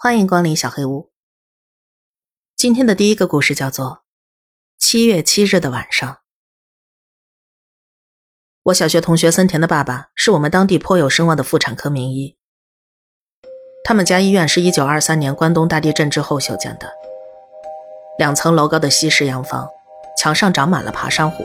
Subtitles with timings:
[0.00, 1.10] 欢迎光临小黑屋。
[2.54, 3.86] 今天的第一个故事叫做
[4.78, 6.08] 《七月七日的晚上》。
[8.62, 12.38] 我小学同学森田的爸爸是我们当地颇有声望的妇产科名医。
[13.82, 16.88] 他们家医院是一九二三年关东大地震之后修建的，
[18.18, 19.68] 两层楼高的西式洋房，
[20.16, 21.44] 墙上长满了爬山虎，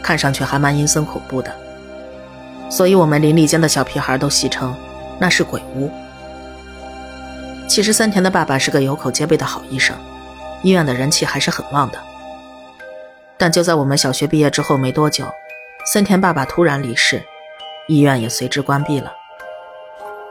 [0.00, 1.52] 看上去还蛮阴森恐怖的。
[2.70, 4.72] 所以我们邻里间的小屁孩都戏称
[5.18, 5.90] 那是鬼屋。
[7.66, 9.96] 其实森田的爸爸是个有口皆碑的好医生，
[10.62, 11.98] 医院的人气还是很旺的。
[13.36, 15.24] 但就在我们小学毕业之后没多久，
[15.92, 17.22] 森田爸爸突然离世，
[17.88, 19.12] 医院也随之关闭了，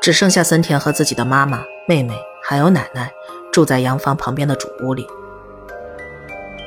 [0.01, 3.11] 只剩下森田和自己的妈妈、妹妹还有奶奶
[3.51, 5.05] 住在洋房旁边的主屋里。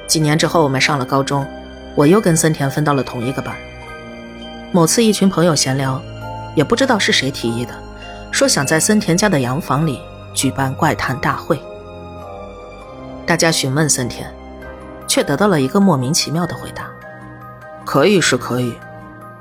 [0.06, 1.46] 几年之后，我们上了高中，
[1.94, 3.56] 我又跟森田分到了同一个班。
[4.72, 6.00] 某次一群朋友闲聊，
[6.54, 7.72] 也不知道是谁提议的，
[8.30, 10.00] 说想在森田家的洋房里。
[10.36, 11.58] 举办怪谈大会，
[13.24, 14.30] 大家询问森田，
[15.08, 16.90] 却得到了一个莫名其妙的回答
[17.86, 18.78] ：“可以是可以，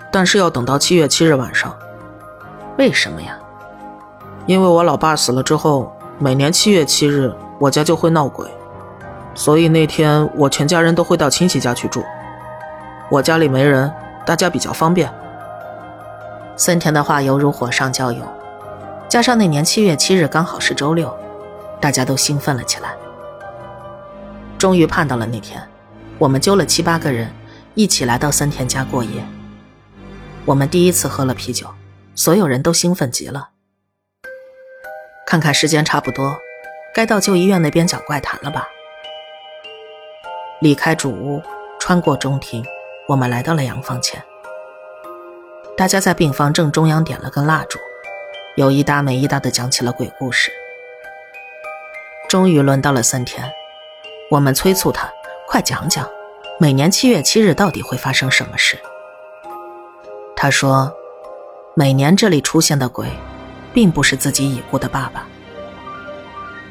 [0.09, 1.75] 但是要等到七月七日晚上。
[2.78, 3.38] 为什么呀？
[4.45, 8.48] 因为我老爸死了之后，每年七月七日我家就会闹鬼，
[9.33, 12.02] 所以那天我全家人都会到亲戚家去住。
[13.09, 13.92] 我家里没人，
[14.25, 15.14] 大家比较方便。”
[16.55, 18.23] 森田的话犹如火上浇油。
[19.16, 21.17] 加上那年七月七日刚好是周六，
[21.80, 22.94] 大家都兴奋了起来。
[24.58, 25.66] 终于盼到了那天，
[26.17, 27.33] 我们揪了七八个人
[27.75, 29.25] 一起来到森田家过夜。
[30.43, 31.66] 我们第一次喝了啤酒，
[32.13, 33.52] 所有人都兴奋极了。
[35.25, 36.38] 看看时间差不多，
[36.93, 38.67] 该到旧医院那边讲怪谈了吧？
[40.59, 41.41] 离开主屋，
[41.80, 42.66] 穿过中庭，
[43.08, 44.21] 我们来到了洋房前。
[45.77, 47.80] 大家在病房正中央点了根蜡烛。
[48.56, 50.50] 有一搭没一搭的讲起了鬼故事。
[52.30, 53.52] 终于轮到了森田，
[54.31, 55.11] 我们催促他
[55.45, 56.09] 快讲讲，
[56.58, 58.80] 每年七月七日到底会发生什么事。
[60.38, 60.89] 他说，
[61.76, 63.10] 每年这里出现的鬼，
[63.73, 65.27] 并不是自己已故的爸爸。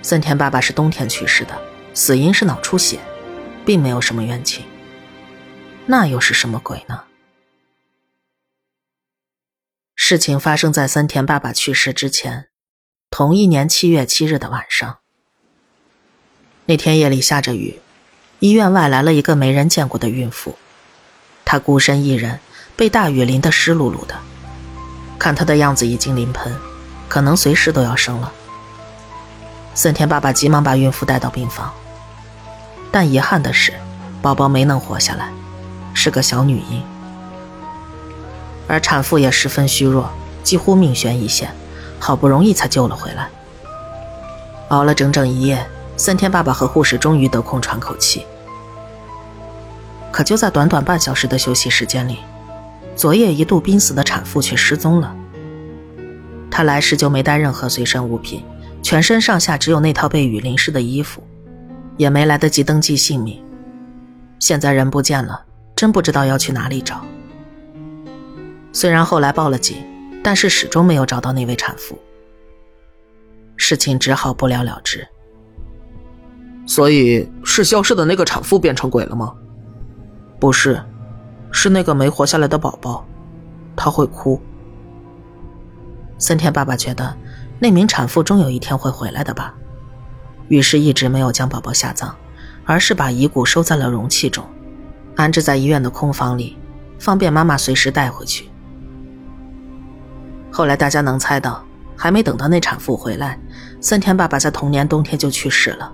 [0.01, 1.53] 森田爸爸是冬天去世的，
[1.93, 2.99] 死因是脑出血，
[3.67, 4.65] 并没有什么冤情。
[5.85, 7.03] 那又是什么鬼呢？
[10.07, 12.49] 事情发生在森田爸爸去世之前，
[13.09, 14.99] 同一年七月七日的晚上。
[16.67, 17.81] 那天夜里下着雨，
[18.39, 20.59] 医院外来了一个没人见过的孕妇，
[21.47, 22.39] 她孤身一人，
[22.77, 24.15] 被大雨淋得湿漉漉的，
[25.19, 26.55] 看她的样子已经临盆，
[27.09, 28.31] 可能随时都要生了。
[29.73, 31.73] 森田爸爸急忙把孕妇带到病房，
[32.93, 33.73] 但遗憾的是，
[34.21, 35.33] 宝宝没能活下来，
[35.95, 36.94] 是个小女婴。
[38.67, 40.11] 而产妇也十分虚弱，
[40.43, 41.51] 几乎命悬一线，
[41.99, 43.29] 好不容易才救了回来。
[44.69, 45.67] 熬了整整一夜，
[45.97, 48.27] 森田爸爸和护士终于得空喘口气。
[50.11, 52.19] 可就在短短半小时的休息时间里，
[52.97, 55.15] 昨夜一度濒死的产妇却失踪了。
[56.51, 58.45] 她来时就没带任何随身物品，
[58.83, 61.23] 全身上下只有那套被雨淋湿的衣服，
[61.97, 63.43] 也没来得及登记姓名。
[64.39, 65.43] 现在人不见了，
[65.75, 67.05] 真不知道要去哪里找。
[68.75, 69.79] 虽然后来报了警，
[70.23, 71.97] 但是始终没有找到那位产妇。
[73.57, 75.07] 事情只好不了了之。
[76.67, 79.33] 所以是消失的那个产妇变成鬼了吗？
[80.41, 80.83] 不是，
[81.53, 83.07] 是那个没活下来的宝宝，
[83.77, 84.41] 他会哭。
[86.19, 87.17] 森田爸爸觉得
[87.61, 89.55] 那名产妇终有一天会回来的吧，
[90.49, 92.13] 于是一直没有将宝宝下葬，
[92.65, 94.45] 而是把遗骨收在了容器中，
[95.15, 96.59] 安置在医院的空房里，
[96.99, 98.49] 方便妈妈随时带回去。
[100.55, 101.67] 后来大家能猜到，
[101.97, 103.37] 还没等到那产妇回来，
[103.81, 105.93] 森田爸爸在同年冬天就去世了。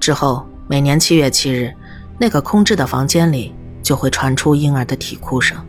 [0.00, 1.72] 之后每年七月七日，
[2.18, 5.64] 那个空置的房间里就会传出婴儿的啼哭声。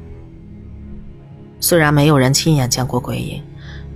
[1.60, 3.46] 虽然没有人亲眼见过鬼影，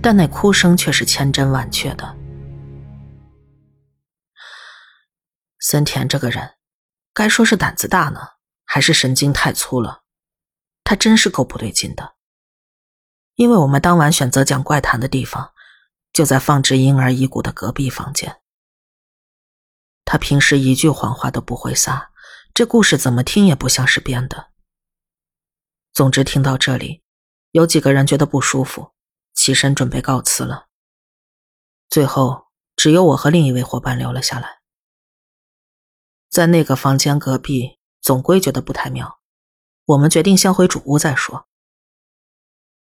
[0.00, 2.14] 但那哭声却是千真万确的。
[5.58, 6.48] 森田这个人，
[7.12, 8.20] 该说是胆子大呢，
[8.64, 10.02] 还是神经太粗了？
[10.84, 12.12] 他真是够不对劲的。
[13.36, 15.52] 因为我们当晚选择讲怪谈的地方，
[16.10, 18.40] 就在放置婴儿遗骨的隔壁房间。
[20.06, 22.10] 他平时一句谎话都不会撒，
[22.54, 24.48] 这故事怎么听也不像是编的。
[25.92, 27.02] 总之，听到这里，
[27.50, 28.92] 有几个人觉得不舒服，
[29.34, 30.68] 起身准备告辞了。
[31.90, 34.60] 最后，只有我和另一位伙伴留了下来。
[36.30, 39.20] 在那个房间隔壁，总归觉得不太妙，
[39.84, 41.46] 我们决定先回主屋再说。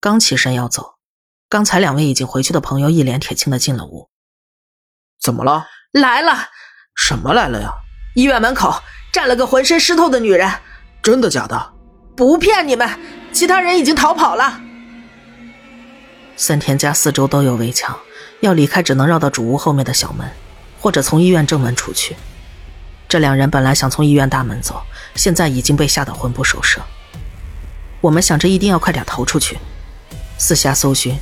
[0.01, 0.95] 刚起身要走，
[1.49, 4.09] 刚才两位已经回去的朋友一脸铁青的进了屋，
[5.21, 5.67] 怎么了？
[5.91, 6.51] 来了！
[6.95, 7.73] 什么来了呀？
[8.15, 8.81] 医院门口
[9.13, 10.49] 站了个浑身湿透的女人。
[11.03, 11.73] 真的假的？
[12.17, 12.89] 不骗你们，
[13.33, 14.61] 其他人已经逃跑了。
[16.37, 17.99] 森田家四周都有围墙，
[18.41, 20.31] 要离开只能绕到主屋后面的小门，
[20.81, 22.17] 或者从医院正门出去。
[23.09, 24.81] 这两人本来想从医院大门走，
[25.17, 26.81] 现在已经被吓得魂不守舍。
[28.01, 29.59] 我们想着一定要快点逃出去，
[30.39, 31.19] 四下搜寻，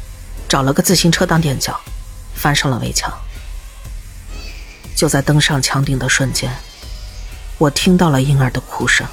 [0.47, 1.81] 找了个自行车当垫脚，
[2.35, 3.13] 翻上了围墙。
[4.95, 6.55] 就在登上墙顶的瞬间，
[7.59, 9.07] 我听到了婴儿的哭声，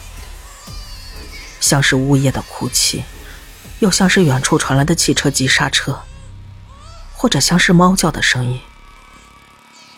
[1.59, 3.03] 像是呜咽的哭泣，
[3.79, 6.01] 又像是远处传来的汽车急刹车，
[7.13, 8.61] 或者像是猫叫的声音。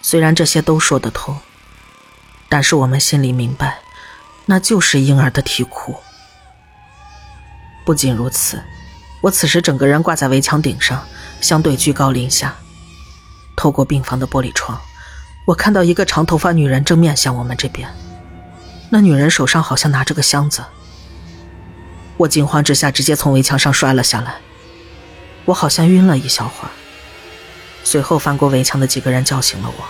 [0.01, 1.39] 虽然这些都说得通，
[2.47, 3.79] 但是我们心里明白，
[4.45, 5.95] 那就是婴儿的啼哭。
[7.83, 8.63] 不仅如此，
[9.25, 11.03] 我此时整个人挂在围墙顶上，
[11.41, 12.55] 相对居高临下。
[13.55, 14.79] 透过病房的玻璃窗，
[15.47, 17.89] 我看到一个长头发女人正面向我们这边。
[18.91, 20.63] 那女人手上好像拿着个箱子。
[22.17, 24.41] 我惊慌之下直接从围墙上摔了下来，
[25.45, 26.71] 我好像晕了一小会儿。
[27.83, 29.85] 随后翻过围墙的几个人叫醒了我。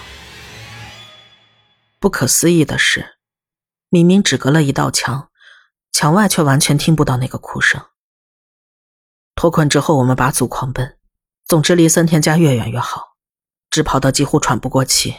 [2.00, 3.18] 不可思议的是，
[3.90, 5.28] 明明只隔了一道墙。
[5.92, 7.82] 墙外却完全听不到那个哭声。
[9.36, 10.98] 脱困之后，我们拔足狂奔，
[11.44, 13.18] 总之离森田家越远越好，
[13.70, 15.16] 直跑到几乎喘不过气。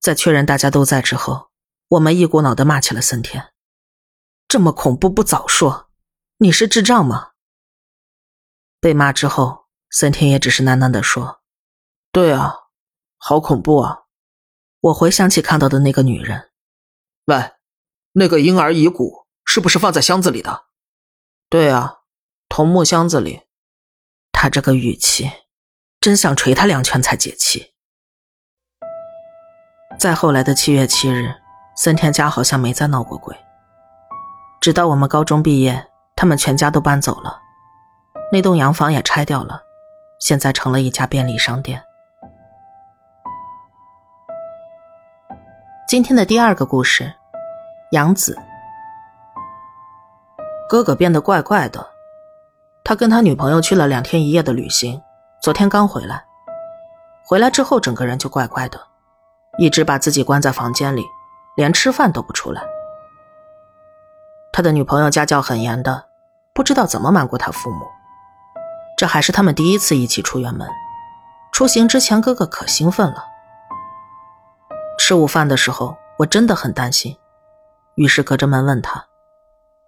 [0.00, 1.50] 在确认大家都在之后，
[1.88, 3.52] 我们一股脑的骂起了森田
[4.48, 5.88] ：“这么恐怖不早说，
[6.38, 7.30] 你是智障吗？”
[8.80, 11.40] 被骂之后，森田也只是喃喃的说
[12.12, 12.54] ：“对啊，
[13.16, 14.02] 好恐怖啊！”
[14.80, 16.50] 我回想起看到的那个女人，
[17.26, 17.52] 喂。
[18.18, 20.64] 那个婴儿遗骨是不是放在箱子里的？
[21.50, 21.95] 对啊，
[22.48, 23.42] 桐木箱子里。
[24.32, 25.30] 他这个语气，
[26.00, 27.72] 真想捶他两拳才解气。
[29.98, 31.34] 再后来的七月七日，
[31.74, 33.34] 森田家好像没再闹过鬼。
[34.60, 37.40] 直到我们高中毕业，他们全家都搬走了，
[38.30, 39.62] 那栋洋房也拆掉了，
[40.20, 41.82] 现在成了一家便利商店。
[45.88, 47.14] 今天的第二个故事。
[47.92, 48.36] 杨子，
[50.68, 51.95] 哥哥变得怪怪的。
[52.88, 55.02] 他跟他女朋友去了两天一夜的旅行，
[55.42, 56.24] 昨天刚回来。
[57.24, 58.80] 回来之后，整个人就怪怪的，
[59.58, 61.04] 一直把自己关在房间里，
[61.56, 62.62] 连吃饭都不出来。
[64.52, 66.04] 他的女朋友家教很严的，
[66.54, 67.84] 不知道怎么瞒过他父母。
[68.96, 70.70] 这还是他们第一次一起出远门。
[71.50, 73.24] 出行之前，哥哥可兴奋了。
[74.96, 77.18] 吃午饭的时候，我真的很担心。
[77.96, 79.06] 于是隔着门问他：“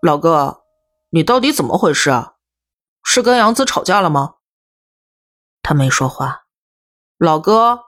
[0.02, 0.62] 老哥，
[1.10, 2.32] 你到底怎么回事啊？
[3.10, 4.34] 是跟杨子吵架了吗？”
[5.64, 6.44] 他没说话。
[7.16, 7.86] 老哥，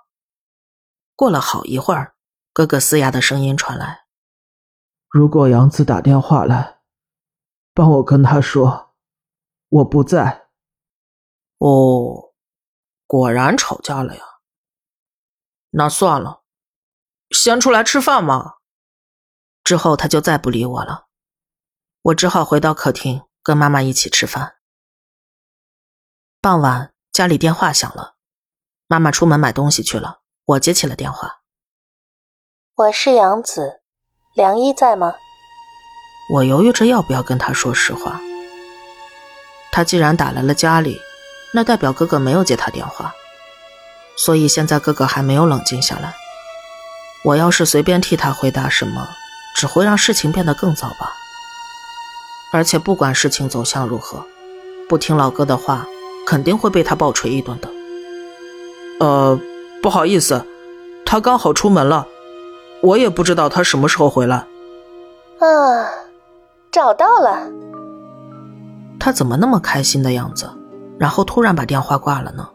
[1.15, 2.17] 过了好一会儿，
[2.55, 4.07] 哥哥嘶哑的声音传来
[5.13, 6.81] ：“如果杨子打电话来，
[7.75, 8.95] 帮我跟他说，
[9.69, 10.49] 我不在。”
[11.61, 12.33] 哦，
[13.07, 14.25] 果然吵架了呀。
[15.73, 16.45] 那算了，
[17.29, 18.55] 先出来吃饭嘛。
[19.63, 21.09] 之后他就再不理我了，
[22.01, 24.60] 我只好回到客厅跟妈妈一起吃饭。
[26.43, 28.15] 傍晚家里电话响了，
[28.87, 31.41] 妈妈出门买东西去了，我接起了电话。
[32.77, 33.83] 我是杨子，
[34.35, 35.17] 梁一在吗？
[36.33, 38.19] 我犹豫着要不要跟他说实话。
[39.71, 40.99] 他既然打来了家里，
[41.53, 43.13] 那代表哥哥没有接他电话，
[44.17, 46.15] 所以现在哥哥还没有冷静下来。
[47.23, 49.07] 我要是随便替他回答什么。
[49.57, 51.13] 只会让事情变得更糟吧。
[52.53, 54.25] 而且不管事情走向如何，
[54.89, 55.87] 不听老哥的话，
[56.31, 57.69] 肯定会被他暴锤一顿的。
[59.01, 59.37] 呃，
[59.83, 60.47] 不好意思，
[61.05, 62.07] 他刚好出门了，
[62.83, 64.37] 我也不知道他什么时候回来。
[65.41, 65.91] 啊，
[66.71, 67.51] 找到了。
[69.01, 70.49] 他怎么那么开心的样子？
[71.01, 72.49] 然后突然把电话挂了呢？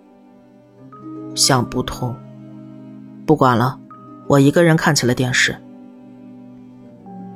[1.36, 2.16] 想不通。
[3.28, 3.78] 不管了，
[4.28, 5.54] 我一个人看起了电视。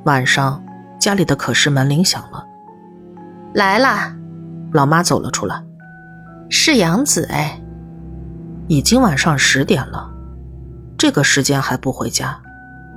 [0.06, 0.64] 晚上，
[1.02, 2.46] 家里的可视门铃响了。
[3.54, 4.16] 来啦，
[4.72, 5.62] 老妈走了出来。
[6.50, 7.62] 是杨子哎。
[8.68, 10.12] 已经晚上十点了，
[10.96, 12.40] 这个时间还不回家，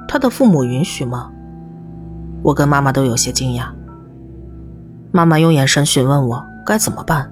[0.06, 1.30] 他的父母允许吗？
[2.42, 3.68] 我跟妈妈都有些惊讶。
[5.12, 7.30] 妈妈用眼神询问我该怎么办。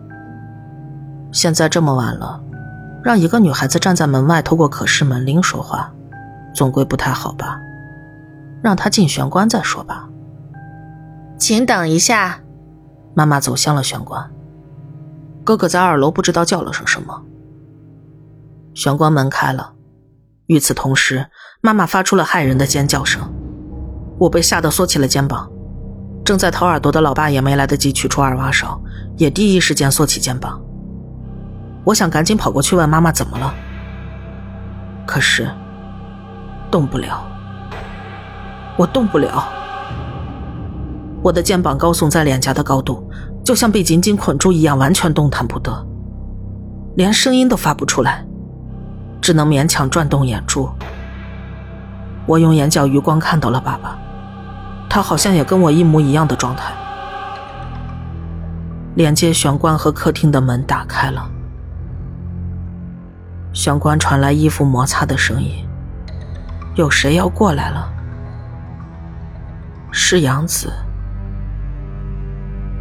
[1.33, 2.43] 现在这么晚了，
[3.05, 5.93] 让一个女孩子站在门外，透过可视门铃说话，
[6.55, 7.61] 总归不太好吧？
[8.63, 10.09] 让她进玄关再说吧。
[11.39, 12.41] 请等一下。
[13.13, 14.31] 妈妈走向了玄关。
[15.51, 17.25] 哥哥在二楼不知道叫了声什么。
[18.73, 19.73] 玄关门开了，
[20.47, 21.27] 与此同时，
[21.61, 23.21] 妈妈发出了骇人的尖叫声，
[24.17, 25.51] 我被吓得缩起了肩膀。
[26.25, 28.81] 正在掏耳朵的老爸也没来得及取出耳挖勺，
[29.17, 30.63] 也第一时间缩起肩膀。
[31.83, 33.53] 我想赶紧跑过去问妈妈怎么了，
[35.05, 35.51] 可是
[36.71, 37.27] 动不了，
[38.79, 39.49] 我动不了。
[41.25, 43.10] 我的肩膀高耸在脸颊的高度，
[43.51, 45.85] 就像被紧紧捆住一样，完全动弹不得，
[46.95, 48.25] 连声音都发不出来，
[49.21, 50.71] 只能勉强转动眼珠。
[52.27, 53.99] 我用眼角余光看到了爸爸，
[54.89, 56.73] 他好像也跟我一模一样的状态。
[58.95, 61.29] 连接玄关和客厅的门打开了，
[63.53, 65.67] 玄关传来衣服摩擦的声音，
[66.77, 67.93] 有谁要过来了？
[69.91, 70.73] 是杨子。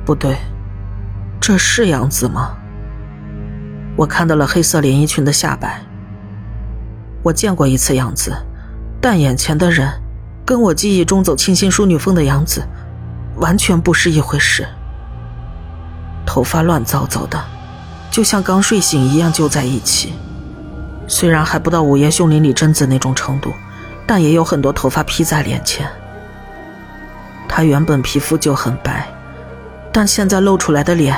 [0.05, 0.37] 不对，
[1.41, 2.55] 这是杨子吗？
[3.95, 5.81] 我看到了黑色连衣裙的下摆。
[7.23, 8.33] 我见过一次杨子，
[9.01, 9.89] 但眼前的人，
[10.45, 12.63] 跟我记忆中走清新淑女风的杨子，
[13.37, 14.67] 完全不是一回事。
[16.25, 17.43] 头发乱糟糟的，
[18.11, 20.13] 就像刚睡醒一样揪在一起。
[21.07, 23.51] 虽然还不到午夜凶铃里贞子那种程度，
[24.05, 25.89] 但也有很多头发披在脸前。
[27.47, 29.07] 她原本皮肤就很白。
[29.99, 31.13] 但现在露出来的脸，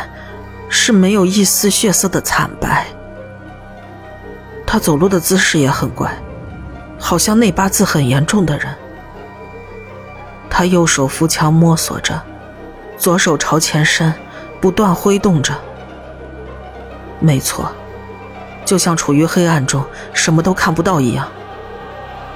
[0.68, 2.88] 是没有一丝血色的惨白。
[4.66, 6.12] 他走路的姿势也很怪，
[6.98, 8.76] 好像内八字很严重的人。
[10.50, 12.20] 他右手扶墙摸索着，
[12.98, 14.12] 左手朝前伸，
[14.60, 15.54] 不断挥动着。
[17.20, 17.72] 没错，
[18.66, 21.28] 就像处于黑暗中，什么都看不到一样。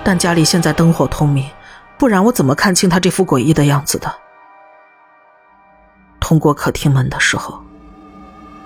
[0.04, 1.50] 但家里现在灯火通明，
[1.98, 4.14] 不然我怎么看清他这副诡异的样子的？
[6.28, 7.62] 通过客厅门的时候，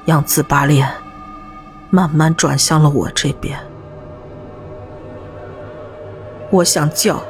[0.05, 0.89] 杨子把脸
[1.89, 3.59] 慢慢转向了我这边。
[6.51, 7.21] 我想叫，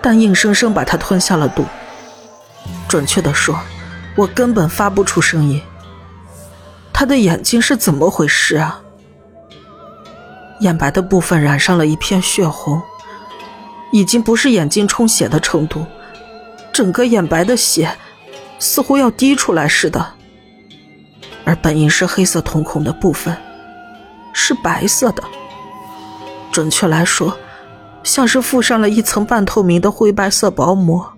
[0.00, 1.66] 但硬生生把他吞下了肚。
[2.88, 3.54] 准确的说，
[4.16, 5.60] 我根本发不出声音。
[6.90, 8.80] 他的眼睛是怎么回事啊？
[10.60, 12.80] 眼白的部分染上了一片血红，
[13.92, 15.84] 已经不是眼睛充血的程度，
[16.72, 17.94] 整个眼白的血。
[18.60, 20.06] 似乎要滴出来似的，
[21.44, 23.36] 而本应是黑色瞳孔的部分，
[24.34, 25.22] 是白色的。
[26.52, 27.36] 准确来说，
[28.04, 31.12] 像是附上了一层半透明的灰白色薄膜。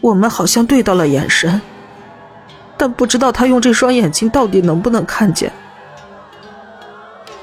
[0.00, 1.60] 我们好像对到了眼神，
[2.76, 5.52] 但不知道他用这双眼睛到底能不能看见。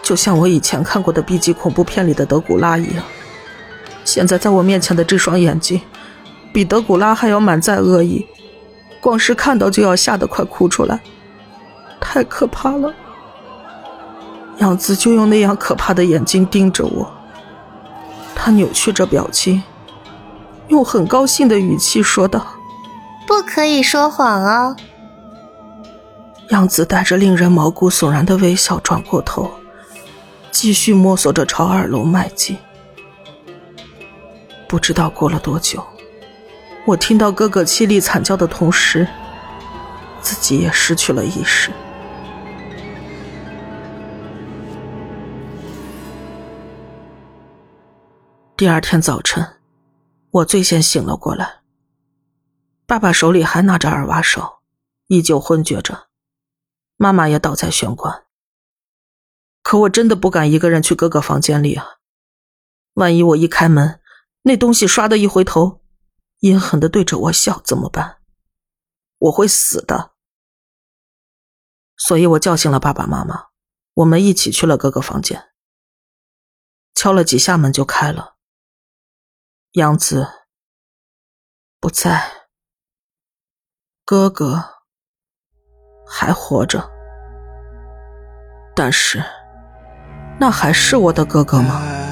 [0.02, 3.04] 就像我以前看过的 B 级恐怖片里的德古拉一样，
[4.06, 5.82] 现在在我面前的这双眼睛。
[6.56, 8.26] 比德古拉还要满载恶意，
[9.02, 11.02] 光是看到就要吓得快哭出来，
[12.00, 12.94] 太可怕了。
[14.60, 17.12] 杨子就用那样可怕的眼睛盯着我，
[18.34, 19.62] 他扭曲着表情，
[20.70, 22.48] 用很高兴的语气说道
[23.28, 24.78] ：“不可以说谎哦。”
[26.52, 29.52] 杨子带着令人毛骨悚然的微笑转过头，
[30.52, 32.58] 继续摸索着朝二楼迈进。
[34.70, 35.86] 不知道过了多久。
[36.88, 39.08] 我听到哥哥凄厉惨叫的同时，
[40.22, 41.72] 自己也失去了意识。
[48.56, 49.58] 第二天早晨，
[50.30, 51.62] 我最先醒了过来。
[52.86, 54.60] 爸爸手里还拿着耳挖手，
[55.08, 56.10] 依旧昏厥着；
[56.98, 58.26] 妈妈也倒在玄关。
[59.64, 61.96] 可我真的不敢一个人去哥哥房间里啊！
[62.94, 64.00] 万一我一开门，
[64.44, 65.82] 那东西唰的一回头。
[66.46, 68.20] 阴狠的对着我笑，怎么办？
[69.18, 70.12] 我会死的。
[71.98, 73.48] 所以我叫醒了爸爸妈妈，
[73.96, 75.52] 我们一起去了哥哥房间。
[76.94, 78.36] 敲了几下门就开了。
[79.72, 80.28] 杨子
[81.80, 82.48] 不在，
[84.06, 84.64] 哥哥
[86.08, 86.92] 还活着，
[88.76, 89.24] 但是
[90.40, 92.05] 那还是我的哥哥吗？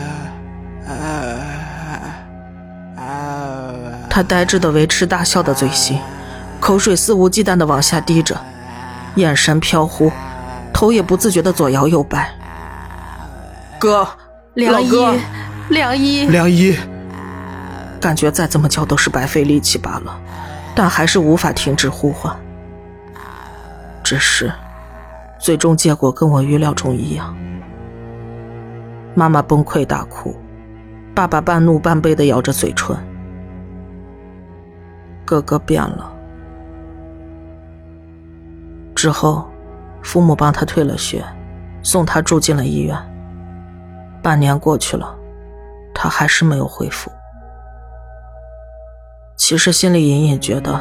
[4.14, 6.00] 他呆滞的维持大笑的嘴型，
[6.60, 8.40] 口水肆无忌惮的往下滴着，
[9.16, 10.12] 眼神飘忽，
[10.72, 12.32] 头也不自觉的左摇右摆。
[13.80, 14.08] 哥，
[14.54, 14.92] 梁一，
[15.70, 16.78] 梁一，梁一，
[18.00, 20.16] 感觉再怎么叫都是白费力气罢了，
[20.76, 22.32] 但还是无法停止呼唤。
[24.04, 24.54] 只是，
[25.40, 27.36] 最终结果跟我预料中一样，
[29.16, 30.40] 妈妈崩溃大哭，
[31.16, 32.96] 爸爸半怒半悲的咬着嘴唇。
[35.26, 36.12] 哥哥变了。
[38.96, 39.48] 之后，
[40.02, 41.24] 父母帮他退了学，
[41.82, 42.98] 送他住进了医院。
[44.22, 45.14] 半年过去了，
[45.94, 47.12] 他还是没有恢复。
[49.36, 50.80] 其实心里隐隐觉得，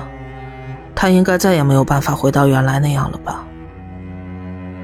[0.95, 3.45] 他应该再也没有办法回到原来那样了吧。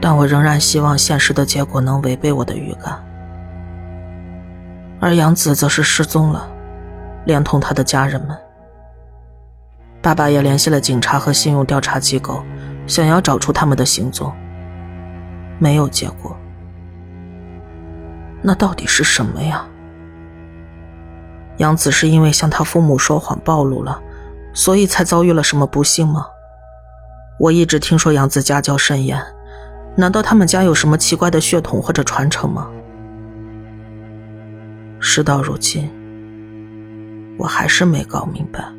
[0.00, 3.04] 但我仍然希望现实的结果能违背我的预感。
[5.00, 6.48] 而杨子则是失踪了，
[7.24, 8.36] 连同他的家人们。
[10.00, 12.42] 爸爸也联系了警察和信用调查机构，
[12.86, 14.32] 想要找出他们的行踪，
[15.58, 16.36] 没有结果。
[18.40, 19.66] 那到底是什么呀？
[21.56, 24.00] 杨子是因为向他父母说谎暴露了，
[24.54, 26.26] 所以才遭遇了什么不幸吗？
[27.40, 29.20] 我一直听说杨子家教甚严，
[29.96, 32.68] 难道他们家有什么奇怪的血统或者传承吗？
[35.00, 35.90] 事到如今，
[37.38, 38.77] 我还是没搞明白。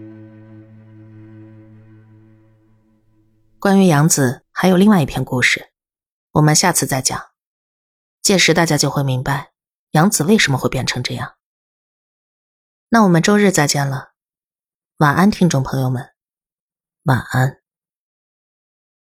[3.59, 5.73] 关于杨子，还有另外一篇故事，
[6.31, 7.31] 我们下次再讲。
[8.21, 9.51] 届时大家就会明白
[9.91, 11.35] 杨子为什么会变成这样。
[12.87, 14.13] 那我们周日再见了，
[14.99, 16.13] 晚安，听众朋友们，
[17.03, 17.58] 晚安。